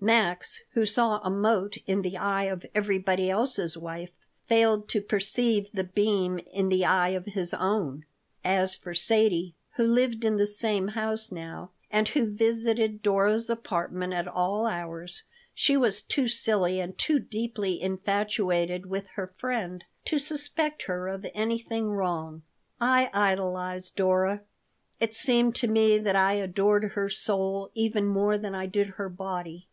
[0.00, 4.10] Max, who saw a mote in the eye of everybody else's wife,
[4.48, 8.04] failed to perceive the beam in the eye of his own
[8.42, 14.12] As for Sadie, who lived in the same house now, and who visited Dora's apartment
[14.14, 15.22] at all hours,
[15.54, 21.24] she was too silly and too deeply infatuated with her friend to suspect her of
[21.34, 22.42] anything wrong
[22.80, 24.42] I idolized Dora.
[24.98, 29.08] It seemed to me that I adored her soul even more than I did her
[29.08, 29.68] body.